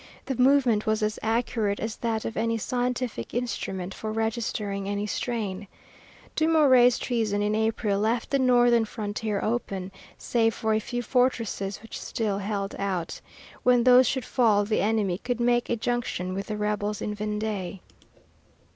The 0.25 0.33
movement 0.33 0.87
was 0.87 1.03
as 1.03 1.19
accurate 1.21 1.79
as 1.79 1.97
that 1.97 2.25
of 2.25 2.35
any 2.35 2.57
scientific 2.57 3.35
instrument 3.35 3.93
for 3.93 4.11
registering 4.11 4.89
any 4.89 5.05
strain. 5.05 5.67
Dumouriez's 6.35 6.97
treason 6.97 7.43
in 7.43 7.53
April 7.53 7.99
left 7.99 8.31
the 8.31 8.39
northern 8.39 8.83
frontier 8.85 9.39
open, 9.43 9.91
save 10.17 10.55
for 10.55 10.73
a 10.73 10.79
few 10.79 11.03
fortresses 11.03 11.83
which 11.83 12.01
still 12.01 12.39
held 12.39 12.75
out. 12.79 13.21
When 13.61 13.83
those 13.83 14.07
should 14.07 14.25
fall 14.25 14.65
the 14.65 14.81
enemy 14.81 15.19
could 15.19 15.39
make 15.39 15.69
a 15.69 15.75
junction 15.75 16.33
with 16.33 16.47
the 16.47 16.57
rebels 16.57 16.99
in 17.03 17.15
Vendée. 17.15 17.77